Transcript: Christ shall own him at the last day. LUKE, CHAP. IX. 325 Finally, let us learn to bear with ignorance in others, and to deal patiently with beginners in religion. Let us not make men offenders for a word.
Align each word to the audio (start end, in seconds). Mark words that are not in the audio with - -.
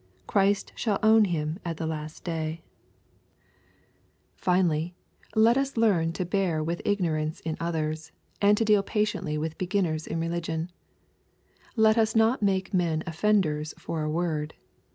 Christ 0.25 0.73
shall 0.75 0.97
own 1.03 1.25
him 1.25 1.59
at 1.63 1.77
the 1.77 1.85
last 1.85 2.23
day. 2.23 2.63
LUKE, 2.63 4.33
CHAP. 4.35 4.37
IX. 4.37 4.43
325 4.43 4.43
Finally, 4.43 4.95
let 5.45 5.57
us 5.59 5.77
learn 5.77 6.11
to 6.13 6.25
bear 6.25 6.63
with 6.63 6.81
ignorance 6.83 7.39
in 7.41 7.55
others, 7.59 8.11
and 8.41 8.57
to 8.57 8.65
deal 8.65 8.81
patiently 8.81 9.37
with 9.37 9.59
beginners 9.59 10.07
in 10.07 10.19
religion. 10.19 10.71
Let 11.75 11.99
us 11.99 12.15
not 12.15 12.41
make 12.41 12.73
men 12.73 13.03
offenders 13.05 13.75
for 13.77 14.01
a 14.01 14.09
word. 14.09 14.55